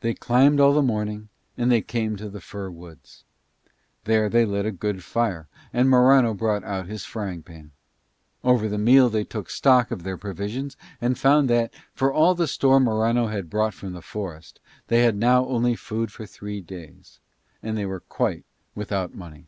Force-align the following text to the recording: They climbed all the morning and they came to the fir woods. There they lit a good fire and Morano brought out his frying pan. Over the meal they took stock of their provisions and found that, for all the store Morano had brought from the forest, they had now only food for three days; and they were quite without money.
They 0.00 0.14
climbed 0.14 0.58
all 0.58 0.72
the 0.72 0.82
morning 0.82 1.28
and 1.56 1.70
they 1.70 1.80
came 1.80 2.16
to 2.16 2.28
the 2.28 2.40
fir 2.40 2.70
woods. 2.70 3.22
There 4.02 4.28
they 4.28 4.44
lit 4.44 4.66
a 4.66 4.72
good 4.72 5.04
fire 5.04 5.46
and 5.72 5.88
Morano 5.88 6.34
brought 6.34 6.64
out 6.64 6.88
his 6.88 7.04
frying 7.04 7.44
pan. 7.44 7.70
Over 8.42 8.66
the 8.68 8.78
meal 8.78 9.08
they 9.08 9.22
took 9.22 9.48
stock 9.48 9.92
of 9.92 10.02
their 10.02 10.16
provisions 10.18 10.76
and 11.00 11.16
found 11.16 11.48
that, 11.50 11.72
for 11.92 12.12
all 12.12 12.34
the 12.34 12.48
store 12.48 12.80
Morano 12.80 13.28
had 13.28 13.48
brought 13.48 13.74
from 13.74 13.92
the 13.92 14.02
forest, 14.02 14.58
they 14.88 15.04
had 15.04 15.14
now 15.14 15.46
only 15.46 15.76
food 15.76 16.10
for 16.10 16.26
three 16.26 16.60
days; 16.60 17.20
and 17.62 17.78
they 17.78 17.86
were 17.86 18.00
quite 18.00 18.44
without 18.74 19.14
money. 19.14 19.46